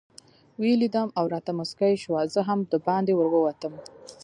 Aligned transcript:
ویې 0.59 0.75
لیدم 0.81 1.07
او 1.17 1.25
راته 1.33 1.51
مسکۍ 1.59 1.93
شوه، 2.03 2.21
زه 2.33 2.41
هم 2.47 2.59
دباندې 2.73 3.13
ورووتم. 3.15 3.73